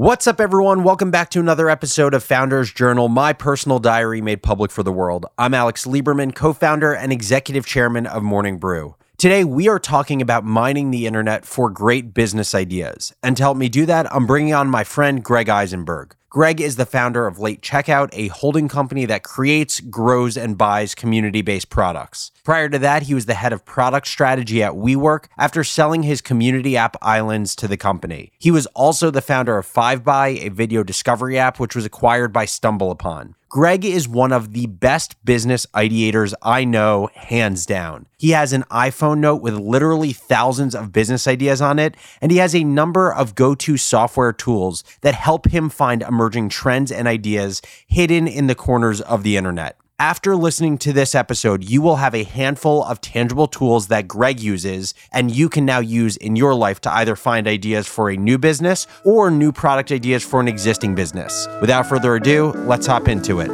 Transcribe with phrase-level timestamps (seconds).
[0.00, 0.82] What's up, everyone?
[0.82, 4.90] Welcome back to another episode of Founders Journal, my personal diary made public for the
[4.90, 5.26] world.
[5.36, 8.94] I'm Alex Lieberman, co founder and executive chairman of Morning Brew.
[9.18, 13.12] Today, we are talking about mining the internet for great business ideas.
[13.22, 16.12] And to help me do that, I'm bringing on my friend Greg Isenberg.
[16.30, 20.94] Greg is the founder of Late Checkout, a holding company that creates, grows, and buys
[20.94, 22.30] community based products.
[22.44, 26.20] Prior to that, he was the head of product strategy at WeWork after selling his
[26.20, 28.30] community app Islands to the company.
[28.38, 32.46] He was also the founder of 5by, a video discovery app, which was acquired by
[32.46, 33.34] StumbleUpon.
[33.48, 38.06] Greg is one of the best business ideators I know, hands down.
[38.16, 42.38] He has an iPhone note with literally thousands of business ideas on it, and he
[42.38, 47.08] has a number of go to software tools that help him find emerging trends and
[47.08, 49.78] ideas hidden in the corners of the internet.
[50.00, 54.40] After listening to this episode, you will have a handful of tangible tools that Greg
[54.40, 58.16] uses and you can now use in your life to either find ideas for a
[58.16, 61.46] new business or new product ideas for an existing business.
[61.60, 63.50] Without further ado, let's hop into it.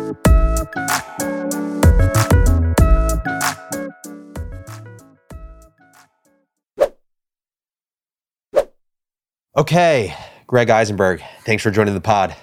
[9.56, 10.14] Okay,
[10.47, 12.37] Greg Isenberg, thanks for joining the pod.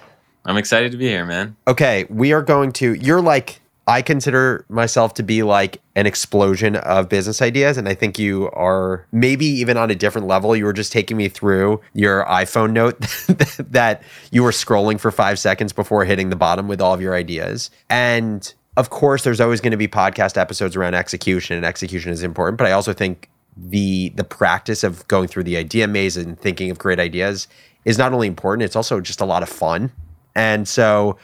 [0.44, 1.56] I'm excited to be here, man.
[1.66, 6.76] Okay, we are going to, you're like I consider myself to be like an explosion
[6.76, 7.76] of business ideas.
[7.76, 10.56] And I think you are maybe even on a different level.
[10.56, 12.98] You were just taking me through your iPhone note
[13.70, 17.14] that you were scrolling for five seconds before hitting the bottom with all of your
[17.14, 17.70] ideas.
[17.90, 22.22] And of course, there's always going to be podcast episodes around execution, and execution is
[22.22, 22.58] important.
[22.58, 26.70] But I also think the the practice of going through the idea maze and thinking
[26.70, 27.46] of great ideas
[27.84, 29.92] is not only important, it's also just a lot of fun.
[30.34, 31.18] And so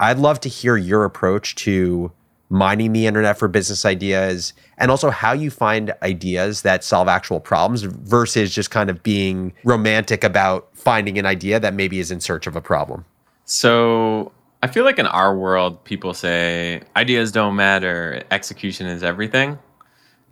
[0.00, 2.12] I'd love to hear your approach to
[2.50, 7.40] mining the internet for business ideas and also how you find ideas that solve actual
[7.40, 12.20] problems versus just kind of being romantic about finding an idea that maybe is in
[12.20, 13.04] search of a problem.
[13.44, 19.58] So, I feel like in our world, people say ideas don't matter, execution is everything.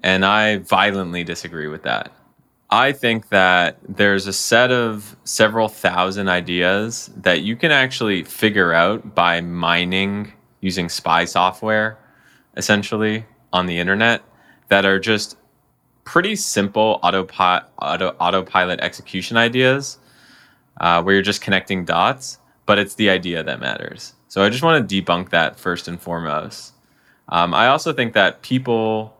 [0.02, 2.10] And I violently disagree with that.
[2.70, 8.72] I think that there's a set of several thousand ideas that you can actually figure
[8.72, 11.96] out by mining using spy software,
[12.56, 14.22] essentially, on the internet
[14.68, 15.36] that are just
[16.04, 19.98] pretty simple autopi- auto, autopilot execution ideas
[20.80, 24.14] uh, where you're just connecting dots, but it's the idea that matters.
[24.28, 26.74] So I just want to debunk that first and foremost.
[27.28, 29.16] Um, I also think that people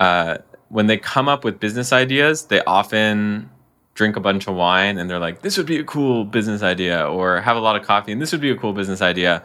[0.00, 3.50] uh, when they come up with business ideas, they often
[3.94, 7.08] drink a bunch of wine and they're like, this would be a cool business idea,
[7.08, 9.42] or have a lot of coffee and this would be a cool business idea,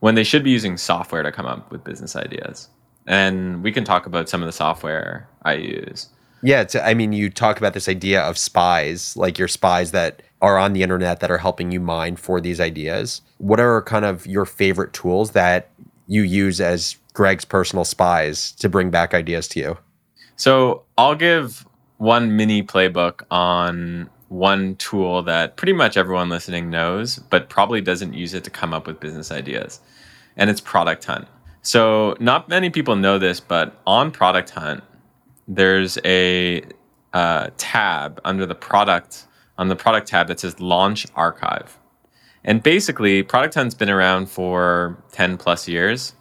[0.00, 2.68] when they should be using software to come up with business ideas.
[3.06, 6.08] And we can talk about some of the software I use.
[6.42, 10.56] Yeah, I mean, you talk about this idea of spies, like your spies that are
[10.56, 13.20] on the internet that are helping you mine for these ideas.
[13.36, 15.68] What are kind of your favorite tools that
[16.06, 19.78] you use as Greg's personal spies to bring back ideas to you?
[20.40, 21.66] So I'll give
[21.98, 28.14] one mini playbook on one tool that pretty much everyone listening knows, but probably doesn't
[28.14, 29.80] use it to come up with business ideas.
[30.38, 31.28] And it's Product Hunt.
[31.60, 34.82] So, not many people know this, but on Product Hunt,
[35.46, 36.62] there's a
[37.12, 39.26] uh, tab under the product,
[39.58, 41.76] on the product tab that says Launch Archive.
[42.44, 46.14] And basically, Product Hunt's been around for 10 plus years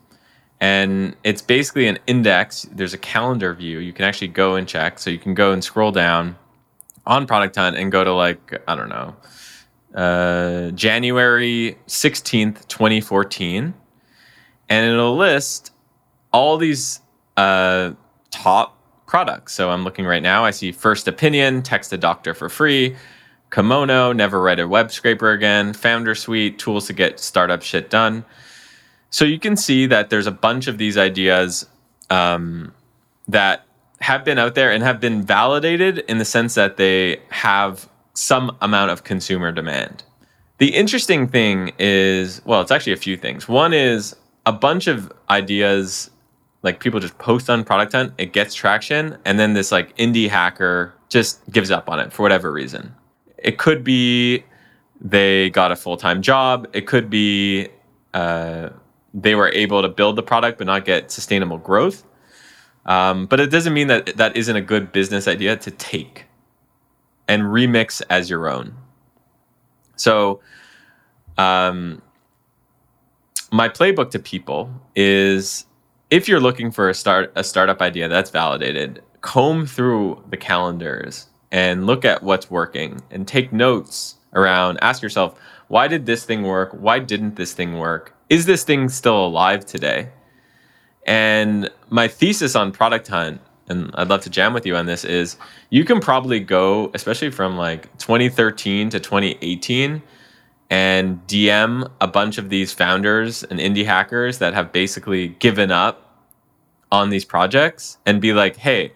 [0.62, 2.68] and it's basically an index.
[2.72, 3.80] There's a calendar view.
[3.80, 5.00] You can actually go and check.
[5.00, 6.38] So you can go and scroll down
[7.06, 9.16] on Product Hunt and go to like I don't know,
[9.96, 13.74] uh, January sixteenth, twenty fourteen,
[14.68, 15.72] and it'll list
[16.32, 17.02] all these
[17.38, 17.92] uh,
[18.32, 18.78] top
[19.08, 19.54] products.
[19.54, 20.46] So I'm looking right now.
[20.46, 22.96] I see First Opinion, Text a Doctor for free.
[23.52, 28.24] Kimono, Never Write a Web Scraper Again, Founder Suite, Tools to Get Startup Shit Done.
[29.10, 31.66] So you can see that there's a bunch of these ideas
[32.10, 32.74] um,
[33.28, 33.66] that
[34.02, 38.56] have been out there and have been validated in the sense that they have some
[38.62, 40.04] amount of consumer demand.
[40.58, 43.48] The interesting thing is, well, it's actually a few things.
[43.48, 44.16] One is
[44.46, 46.10] a bunch of ideas,
[46.64, 50.30] like people just post on Product Hunt, it gets traction, and then this like indie
[50.30, 52.94] hacker just gives up on it for whatever reason.
[53.38, 54.44] It could be
[55.02, 56.68] they got a full time job.
[56.74, 57.70] It could be
[58.14, 58.70] uh,
[59.14, 62.04] they were able to build the product but not get sustainable growth.
[62.86, 66.26] Um, but it doesn't mean that that isn't a good business idea to take
[67.28, 68.76] and remix as your own.
[69.96, 70.42] So,
[71.38, 72.02] um,
[73.52, 75.66] my playbook to people is
[76.10, 81.28] if you're looking for a start a startup idea that's validated, comb through the calendars
[81.52, 86.44] and look at what's working and take notes around ask yourself, why did this thing
[86.44, 86.72] work?
[86.72, 88.16] Why didn't this thing work?
[88.30, 90.10] Is this thing still alive today?
[91.06, 95.04] And my thesis on Product Hunt, and I'd love to jam with you on this,
[95.04, 95.38] is
[95.72, 100.04] you can probably go, especially from like 2013 to 2018,
[100.70, 106.28] and DM a bunch of these founders and indie hackers that have basically given up
[106.92, 108.94] on these projects and be like, hey,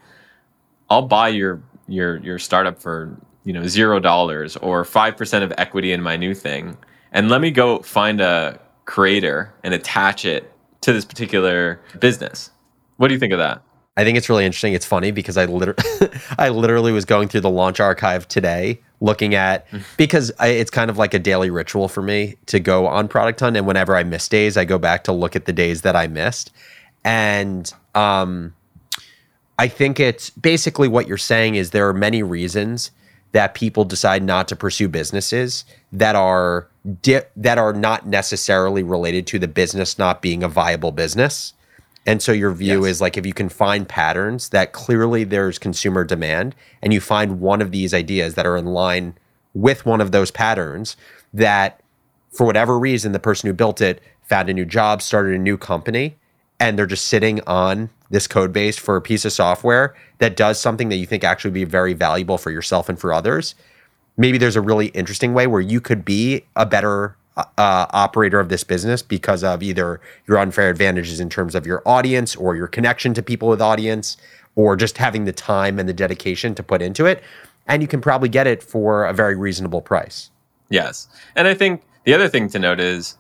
[0.92, 5.52] I'll buy your your your startup for you know zero dollars or five percent of
[5.58, 6.78] equity in my new thing,
[7.12, 10.52] and let me go find a creator and attach it
[10.82, 12.52] to this particular business.
[12.98, 13.62] What do you think of that?
[13.96, 14.74] I think it's really interesting.
[14.74, 15.84] It's funny because I literally,
[16.38, 20.90] I literally was going through the launch archive today, looking at because I, it's kind
[20.90, 24.04] of like a daily ritual for me to go on Product Hunt, and whenever I
[24.04, 26.52] miss days, I go back to look at the days that I missed,
[27.04, 28.56] and um,
[29.60, 32.92] I think it's basically what you're saying is there are many reasons
[33.34, 36.68] that people decide not to pursue businesses that are
[37.02, 41.54] di- that are not necessarily related to the business not being a viable business.
[42.06, 42.92] And so your view Yes.
[42.96, 47.40] is like if you can find patterns that clearly there's consumer demand and you find
[47.40, 49.16] one of these ideas that are in line
[49.54, 50.96] with one of those patterns
[51.34, 51.80] that
[52.32, 55.58] for whatever reason the person who built it found a new job, started a new
[55.58, 56.16] company
[56.60, 60.60] and they're just sitting on this code base for a piece of software that does
[60.60, 63.56] something that you think actually be very valuable for yourself and for others.
[64.18, 68.50] Maybe there's a really interesting way where you could be a better uh, operator of
[68.50, 72.68] this business because of either your unfair advantages in terms of your audience or your
[72.68, 74.18] connection to people with audience
[74.56, 77.24] or just having the time and the dedication to put into it.
[77.68, 80.30] And you can probably get it for a very reasonable price.
[80.70, 81.08] Yes.
[81.36, 83.18] And I think the other thing to note is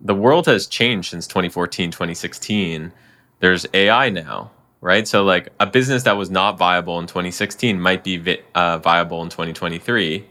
[0.00, 2.92] the world has changed since 2014, 2016.
[3.40, 4.50] There's AI now,
[4.80, 5.06] right?
[5.06, 9.22] So, like a business that was not viable in 2016 might be vi- uh, viable
[9.22, 10.24] in 2023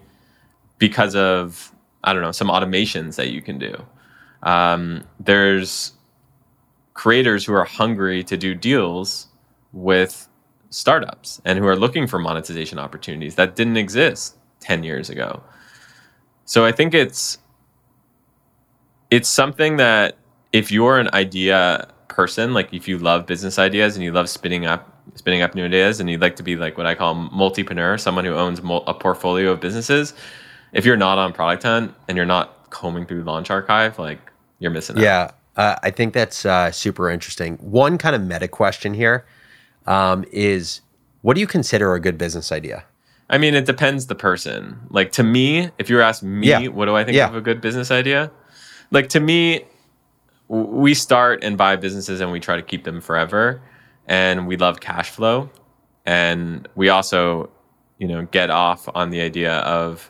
[0.78, 1.72] because of,
[2.04, 3.86] I don't know, some automations that you can do.
[4.44, 5.94] Um, there's
[6.94, 9.28] creators who are hungry to do deals
[9.74, 10.28] with
[10.70, 15.42] startups and who are looking for monetization opportunities that didn't exist 10 years ago.
[16.46, 17.38] So I think it's
[19.12, 20.16] it's something that
[20.52, 24.66] if you're an idea person, like if you love business ideas and you love spinning
[24.66, 27.30] up spinning up new ideas and you'd like to be like what I call a
[27.30, 30.14] multipreneur, someone who owns a portfolio of businesses,
[30.74, 34.20] if you're not on Product Hunt and you're not combing through Launch Archive, like
[34.60, 35.02] you're missing out.
[35.04, 37.56] Yeah, uh, I think that's uh, super interesting.
[37.58, 39.26] One kind of meta question here
[39.86, 40.82] um, is
[41.22, 42.84] what do you consider a good business idea?
[43.30, 44.78] I mean, it depends the person.
[44.90, 46.68] Like to me, if you were asked me, Yeah.
[46.68, 47.28] what do I think Yeah.
[47.28, 48.32] of a good business idea?
[48.92, 49.66] Like to me,
[50.48, 53.62] we start and buy businesses and we try to keep them forever,
[54.08, 55.50] and we love cash flow,
[56.06, 57.50] and we also,
[57.98, 60.10] you know, get off on the idea of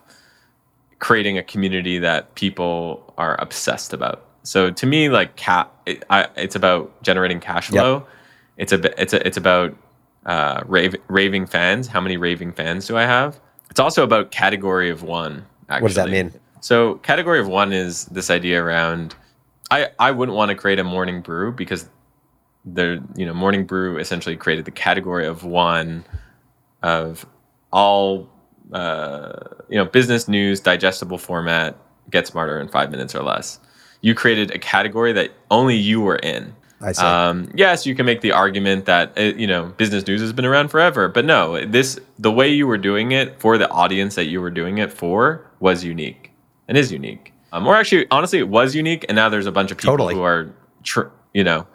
[1.00, 4.26] creating a community that people are obsessed about.
[4.44, 7.82] So to me, like cat, it, I, it's about generating cash Yep.
[7.82, 8.08] flow.
[8.58, 9.76] It's a it's a it's about
[10.26, 11.88] uh, rave, raving fans.
[11.88, 13.40] How many raving fans do I have?
[13.70, 15.46] It's also about category of one.
[15.70, 15.82] Actually.
[15.82, 16.34] What does that mean?
[16.62, 19.15] So category of one is this idea around.
[19.69, 21.89] I I wouldn't want to create a morning brew because
[22.68, 26.04] there you know morning brew essentially created the category of one
[26.83, 27.25] of
[27.71, 28.30] all
[28.74, 29.33] uh,
[29.69, 31.77] you know business news digestible format
[32.09, 33.59] get smarter in five minutes or less
[34.01, 37.02] you created a category that only you were in I see.
[37.04, 40.45] um, yes you can make the argument that uh, you know business news has been
[40.45, 44.26] around forever but no this the way you were doing it for the audience that
[44.26, 46.31] you were doing it for was unique
[46.68, 49.71] and is unique um, or actually honestly it was unique and now there's a bunch
[49.71, 50.16] of people Totally.
[50.16, 51.66] who are tr- you know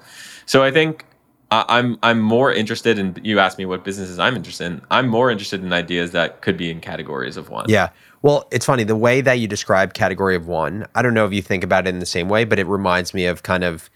[0.47, 1.05] so i think
[1.51, 3.15] I- I'm I'm more interested in.
[3.23, 4.81] You asked me what businesses I'm interested in.
[4.91, 7.67] I'm more interested in ideas that could be in categories of one.
[7.69, 7.91] Yeah.
[8.23, 10.87] Well, it's funny the way that you describe category of one.
[10.95, 13.13] I don't know if you think about it in the same way, but it reminds
[13.13, 13.91] me of kind of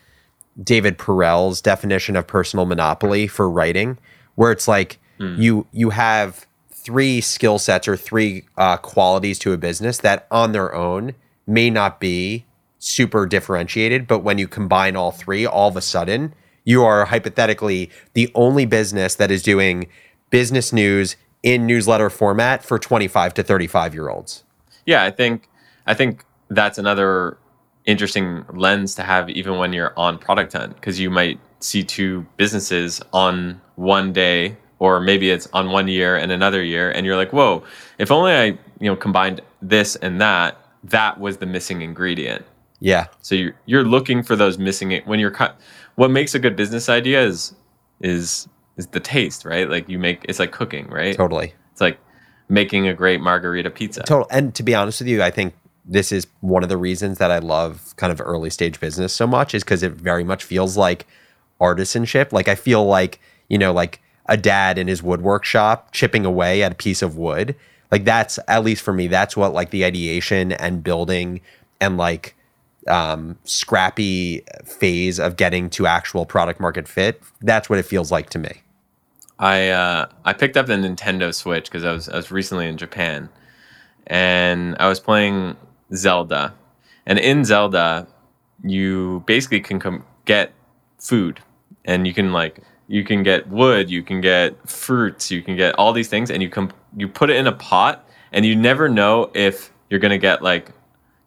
[0.63, 3.97] David Perell's definition of personal monopoly for writing,
[4.35, 6.46] where it's like you you have
[6.87, 11.13] three skill sets or three uh, qualities to a business that on their own
[11.45, 12.45] may not be
[12.79, 16.33] super differentiated, but when you combine all three, all of a sudden
[16.65, 19.89] you are hypothetically the only business that is doing
[20.31, 24.45] business news in newsletter format for 25 to 35 year olds.
[24.87, 25.03] yeah.
[25.03, 25.49] I think
[25.89, 27.37] I think that's another
[27.85, 32.25] interesting lens to have even when you're on product hunt because you might see two
[32.37, 37.17] businesses on one day or maybe it's on one year and another year and you're
[37.17, 37.63] like whoa
[37.99, 42.45] if only i you know combined this and that that was the missing ingredient
[42.81, 43.07] Yeah.
[43.23, 45.59] So you're you're looking for those missing when you're cut.
[45.95, 47.55] What makes a good business idea is
[48.01, 49.69] is is the taste, right?
[49.69, 51.17] Like you make it's like cooking, right?
[51.17, 51.55] Totally.
[51.73, 51.99] It's like
[52.49, 54.03] making a great margarita pizza.
[54.03, 54.27] Total.
[54.31, 55.55] And to be honest with you, I think
[55.85, 59.27] this is one of the reasons that I love kind of early stage business so
[59.27, 61.07] much is because it very much feels like
[61.61, 62.33] artisanship.
[62.33, 66.63] Like I feel like, you know, like a dad in his woodwork shop chipping away
[66.63, 67.55] at a piece of wood.
[67.91, 71.41] Like that's at least for me, that's what like the ideation and building
[71.81, 72.35] and like
[72.89, 77.21] um, scrappy phase of getting to actual product market fit.
[77.41, 78.63] That's what it feels like to me.
[79.39, 82.77] I uh, I picked up the Nintendo Switch because I was I was recently in
[82.77, 83.29] Japan,
[84.07, 85.57] and I was playing
[85.95, 86.55] Zelda,
[87.05, 88.07] and in Zelda,
[88.65, 90.53] you basically can com- get
[90.99, 91.41] food,
[91.85, 95.75] and you can like you can get wood, you can get fruits, you can get
[95.77, 98.89] all these things, and you can you put it in a pot, and you never
[98.89, 100.71] know if you're gonna get like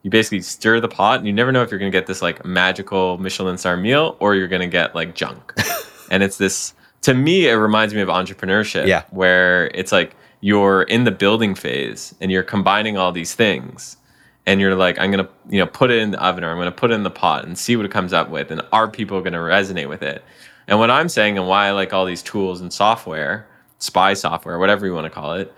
[0.04, 2.46] you basically stir the pot, and you never know if you're gonna get this like
[2.46, 5.54] magical Michelin star meal or you're gonna get like junk,
[6.12, 9.04] and it's this to me it reminds me of entrepreneurship, Yeah.
[9.12, 13.98] where it's like you're in the building phase and you're combining all these things
[14.46, 16.72] and you're like i'm gonna you know put it in the oven or i'm gonna
[16.72, 19.20] put it in the pot and see what it comes up with and are people
[19.22, 20.24] gonna resonate with it
[20.70, 23.48] and what i'm saying and why i like all these tools and software
[23.80, 25.54] spy software whatever you want to call it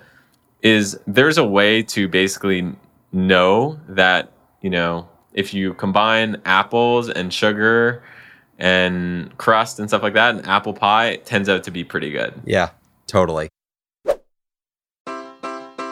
[0.61, 2.73] is there's a way to basically
[3.11, 8.01] know that you know if you combine apples and sugar
[8.57, 12.09] and crust and stuff like that and apple pie it tends out to be pretty
[12.09, 12.69] good Yeah,
[13.07, 13.49] totally.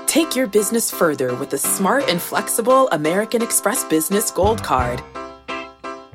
[0.10, 5.04] Take your business further with the smart and flexible American Express Business Gold Card.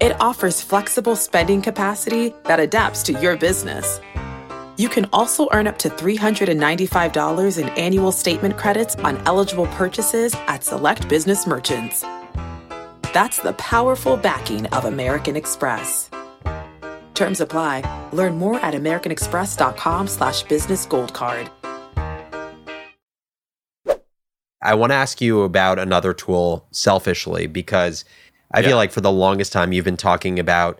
[0.05, 4.01] It offers flexible spending capacity that adapts to your business.
[4.77, 10.63] You can also earn up to $395 in annual statement credits on eligible purchases at
[10.63, 12.05] select business merchants.
[13.15, 16.11] That's the powerful backing of American Express.
[17.15, 17.81] Terms apply.
[18.13, 21.49] Learn more at americanexpress.com slash business gold card.
[24.61, 28.05] I want to ask you about another tool selfishly because
[28.55, 28.69] I Yeah.
[28.69, 30.79] feel like for the longest time you've been talking about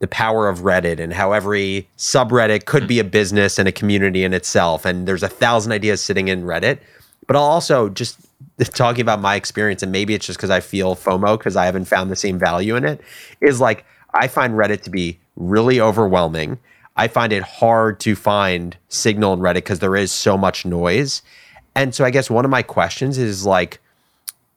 [0.00, 4.22] the power of Reddit and how every subreddit could be a business and a community
[4.24, 4.84] in itself.
[4.84, 6.78] And there's a thousand ideas sitting in Reddit.
[7.26, 8.18] But I'll also just
[8.74, 11.86] talking about my experience, and maybe it's just because I feel FOMO because I haven't
[11.86, 13.00] found the same value in it,
[13.40, 16.58] is like I find Reddit to be really overwhelming.
[16.96, 21.22] I find it hard to find signal in Reddit because there is so much noise.
[21.74, 23.80] And so I guess one of my questions is like,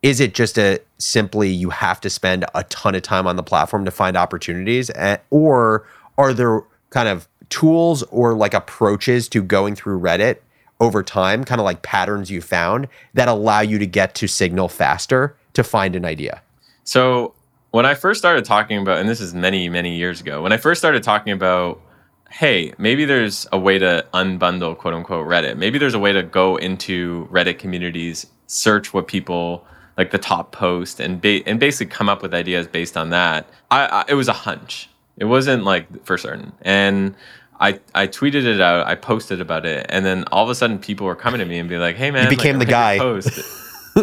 [0.08, 3.44] is it just a simply you have to spend a ton of time on the
[3.44, 5.86] platform to find opportunities Eh, or
[6.18, 6.62] are there
[6.92, 10.38] kind of tools or like approaches to going through reddit
[10.80, 14.70] over time kind of like patterns you found that allow you to get to signal
[14.70, 16.42] faster to find an idea
[16.86, 17.34] So
[17.72, 20.58] when I first started talking about, and this is many, many years ago, when I
[20.58, 21.82] first started talking about,
[22.30, 25.58] hey, maybe there's a way to unbundle quote unquote Reddit.
[25.58, 29.66] Maybe there's a way to go into Reddit communities, search what people
[29.98, 33.50] like the top post, and ba- and basically come up with ideas based on that.
[33.72, 34.90] I, I it was a hunch.
[35.18, 37.16] It wasn't like for certain, and.
[37.60, 38.86] I, I tweeted it out.
[38.86, 41.58] I posted about it, and then all of a sudden, people were coming to me
[41.58, 42.98] and be like, "Hey, man, like, became I the guy.
[43.00, 43.40] Post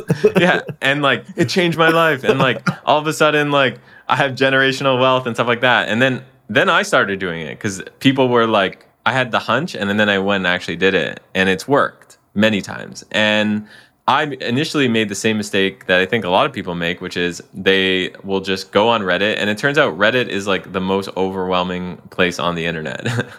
[0.37, 4.17] yeah and like it changed my life and like all of a sudden like i
[4.17, 7.83] have generational wealth and stuff like that and then then i started doing it because
[8.01, 10.95] people were like i had the hunch and then, then i went and actually did
[10.95, 13.67] it and it's worked many times and
[14.07, 17.17] i initially made the same mistake that i think a lot of people make which
[17.17, 20.81] is they will just go on reddit and it turns out reddit is like the
[20.81, 23.07] most overwhelming place on the internet.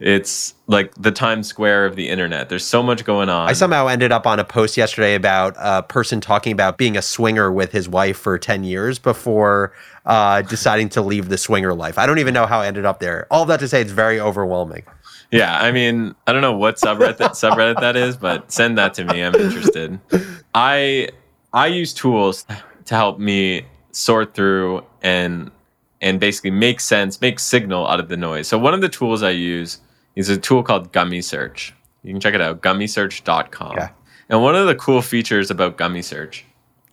[0.00, 2.48] It's like the times square of the internet.
[2.48, 3.50] There's so much going on.
[3.50, 7.02] I somehow ended up on a post yesterday about a person talking about being a
[7.02, 9.74] swinger with his wife for 10 years before
[10.06, 11.98] uh, deciding to leave the swinger life.
[11.98, 13.26] I don't even know how i ended up there.
[13.30, 14.84] All that to say it's very overwhelming
[15.30, 18.94] Yeah, I mean, I don't know what subreddit that, subreddit that is, but send that
[18.94, 19.22] to me.
[19.22, 20.00] I'm interested.
[20.54, 21.08] I
[21.52, 22.46] I use tools
[22.86, 25.50] to help me sort through and
[26.00, 28.48] and basically make sense, make signal out of the noise.
[28.48, 29.78] So one of the tools I use
[30.16, 31.74] is a tool called Gummy Search.
[32.02, 33.76] You can check it out, gummysearch.com.
[33.76, 33.90] Yeah.
[34.30, 36.44] And one of the cool features about Gummy Search,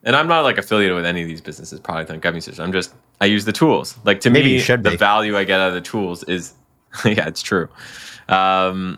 [0.03, 2.59] and I'm not like affiliated with any of these businesses, product on Gummy Search.
[2.59, 3.97] I'm just I use the tools.
[4.03, 6.53] Like to Maybe me, the value I get out of the tools is
[7.05, 7.69] yeah, it's true.
[8.29, 8.97] Um,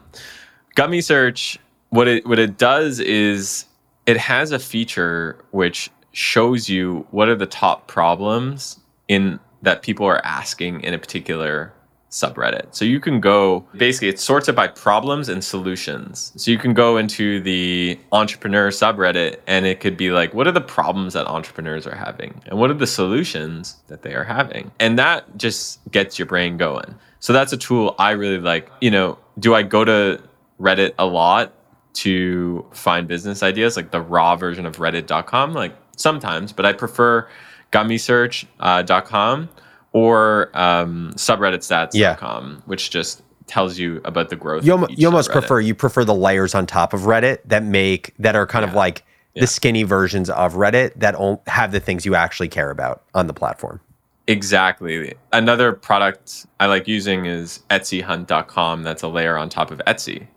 [0.76, 1.60] Gummy Search,
[1.90, 3.66] what it what it does is
[4.06, 10.06] it has a feature which shows you what are the top problems in that people
[10.06, 11.74] are asking in a particular
[12.10, 12.74] subreddit.
[12.74, 16.32] So you can go basically it sorts it by problems and solutions.
[16.36, 20.52] So you can go into the entrepreneur subreddit and it could be like what are
[20.52, 24.72] the problems that entrepreneurs are having and what are the solutions that they are having.
[24.80, 26.96] And that just gets your brain going.
[27.20, 28.72] So that's a tool I really like.
[28.82, 30.22] You know, do I go to
[30.60, 31.54] Reddit a lot?
[31.92, 37.28] to find business ideas, like the raw version of Reddit.com, like sometimes, but I prefer
[37.72, 39.60] gummysearch.com uh,
[39.94, 42.62] or um, subredditstats.com, yeah.
[42.66, 44.64] which just tells you about the growth.
[44.66, 48.36] You, you almost prefer you prefer the layers on top of Reddit that make that
[48.36, 48.70] are kind yeah.
[48.70, 49.04] of like
[49.34, 49.42] yeah.
[49.42, 51.16] the skinny versions of Reddit that
[51.48, 53.82] have the things you actually care about on the platform.
[54.28, 55.16] Exactly.
[55.34, 60.28] Another product I like using is etsyhunt.com that's a layer on top of Etsy.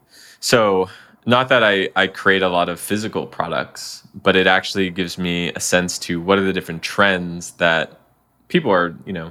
[0.40, 0.88] So,
[1.26, 5.52] not that I, I create a lot of physical products, but it actually gives me
[5.52, 8.00] a sense to what are the different trends that
[8.48, 9.30] people are, you know,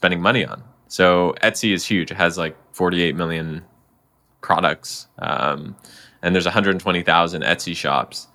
[0.00, 0.62] spending money on.
[0.88, 2.10] So Etsy is huge.
[2.10, 3.62] It has like 48 million
[4.40, 5.76] products, um,
[6.22, 8.26] and there's 120,000 Etsy shops,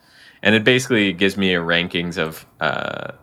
[0.44, 3.14] and it basically gives me a rankings of uh,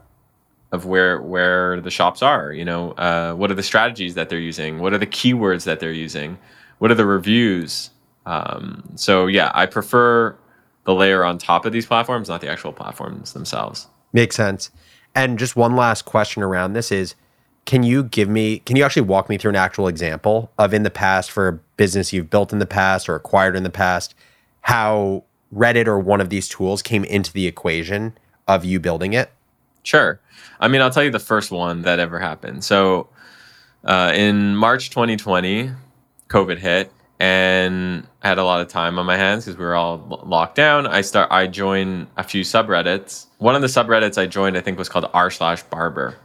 [0.73, 2.53] of where where the shops are.
[2.53, 4.81] You know, uh, what are the strategies that they're using?
[4.81, 6.37] What are the keywords that they're using?
[6.79, 7.91] What are the reviews?
[8.27, 10.37] Um, so yeah, I prefer
[10.83, 13.87] the layer on top of these platforms, not the actual platforms themselves.
[14.13, 14.73] Makes sense.
[15.15, 17.15] And just one last question around this is
[17.65, 20.83] can you give me can you actually walk me through an actual example of in
[20.83, 24.15] the past for a business you've built in the past or acquired in the past
[24.63, 28.17] how Reddit or one of these tools came into the equation
[28.49, 29.31] of you building it?
[29.83, 30.21] Sure.
[30.61, 32.65] I mean, I'll tell you the first one that ever happened.
[32.65, 33.09] So,
[33.85, 35.71] uh, in March 2020,
[36.29, 39.75] COVID hit, and I had a lot of time on my hands because we were
[39.75, 40.87] all locked down.
[40.87, 41.31] I start.
[41.31, 43.27] I joined a few subreddits.
[43.39, 46.17] One of the subreddits I joined, I think, was called r slash barber,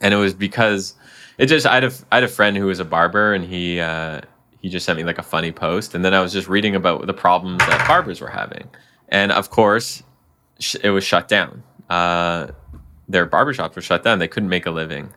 [0.00, 0.94] and it was because
[1.38, 3.80] it just I had a I had a friend who was a barber, and he
[3.80, 4.20] uh,
[4.60, 7.06] he just sent me like a funny post, and then I was just reading about
[7.06, 8.68] the problems that barbers were having,
[9.08, 10.02] and of course,
[10.82, 11.62] it was shut down.
[11.90, 12.48] Uh,
[13.08, 15.12] their barbershops were shut down; they couldn't make a living.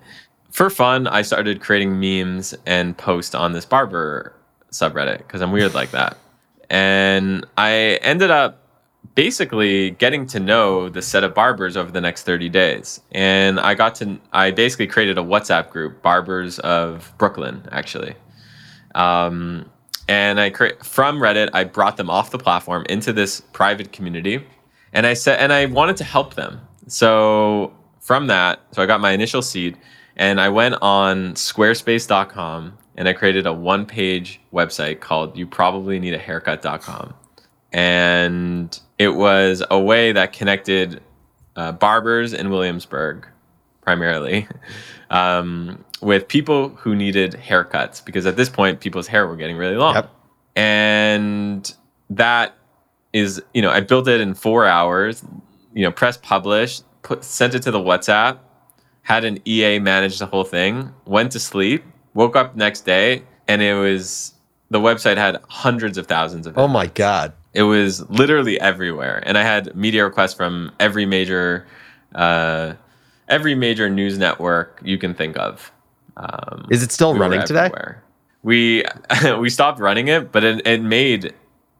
[0.52, 4.34] For fun, I started creating memes and post on this barber
[4.72, 6.18] subreddit because I'm weird like that,
[6.70, 8.69] and I ended up
[9.16, 13.02] basically getting to know the set of barbers over the next 30 days.
[13.12, 18.16] And I got to, I basically created a WhatsApp group, Barbers of Brooklyn, actually.
[18.96, 19.70] Um,
[20.08, 24.46] and I create from Reddit, I brought them off the platform into this private community.
[24.94, 26.62] And I said, and I wanted to help them.
[26.88, 29.78] So from that, so I got my initial seed
[30.16, 36.00] and I went on squarespace.com and I created a one page website called you probably
[36.00, 37.14] need a haircut.com.
[37.72, 41.02] And it was a way that connected
[41.56, 43.26] uh, barbers in Williamsburg,
[43.82, 44.48] primarily,
[45.10, 49.78] um, with people who needed haircuts because at this point people's hair were getting really
[49.78, 49.96] long.
[49.96, 50.10] Yep.
[50.56, 51.76] And
[52.10, 52.56] that
[53.14, 55.24] is, you know, I built it in four hours.
[55.74, 58.40] You know, press publish, put sent it to the WhatsApp,
[59.04, 61.84] had an EA manage the whole thing, went to sleep,
[62.14, 64.34] woke up next day, and it was
[64.70, 66.58] the website had hundreds of thousands of.
[66.58, 67.34] Oh my god!
[67.54, 71.66] It was literally everywhere, and I had media requests from every major,
[72.14, 72.74] uh,
[73.28, 75.72] every major news network you can think of.
[76.18, 77.72] Um, Is it still we running today?
[78.44, 78.84] We
[79.40, 81.34] we stopped running it, but it, it made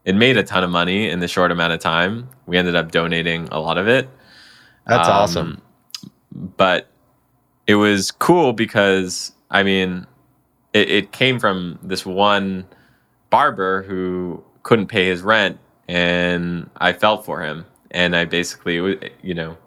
[0.06, 2.30] it made a ton of money in the short amount of time.
[2.48, 4.10] We ended up donating a lot of it.
[4.88, 5.62] That's um, awesome.
[6.32, 6.90] But
[7.68, 10.08] it was cool because I mean,
[10.74, 12.66] it, it came from this one
[13.30, 17.66] barber who couldn't pay his rent and I felt for him.
[17.92, 18.76] And I basically
[19.22, 19.58] you know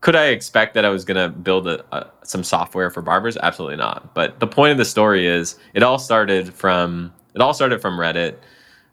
[0.00, 3.36] could I expect that I was going to build a, a, some software for barbers?
[3.36, 4.14] Absolutely not.
[4.14, 7.98] But the point of the story is it all started from it all started from
[7.98, 8.36] Reddit.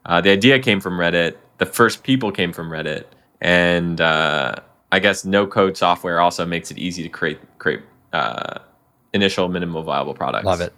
[0.05, 1.36] Uh, the idea came from Reddit.
[1.58, 3.05] The first people came from Reddit.
[3.41, 4.55] And uh,
[4.91, 7.81] I guess no code software also makes it easy to create create
[8.13, 8.60] uh,
[9.13, 10.45] initial minimal viable products.
[10.45, 10.73] Love it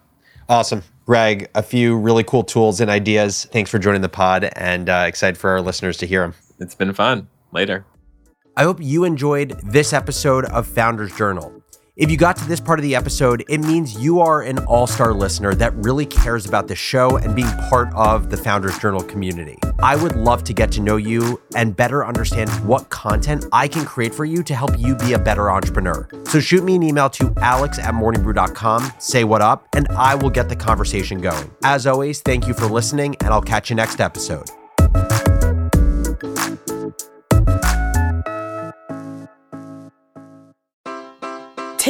[0.50, 3.46] awesome Greg, a few really cool tools and ideas.
[3.46, 6.34] Thanks for joining the pod and uh, excited for our listeners to hear them.
[6.60, 7.30] It's been fun.
[7.54, 7.86] Later.
[8.58, 11.64] I hope you enjoyed this episode of Founders Journal.
[11.98, 14.86] If you got to this part of the episode, it means you are an all
[14.86, 19.02] star listener that really cares about the show and being part of the Founders Journal
[19.02, 19.58] community.
[19.80, 23.84] I would love to get to know you and better understand what content I can
[23.84, 26.08] create for you to help you be a better entrepreneur.
[26.26, 30.30] So shoot me an email to alex at morningbrew.com, say what up, and I will
[30.30, 31.50] get the conversation going.
[31.64, 34.52] As always, thank you for listening, and I'll catch you next episode.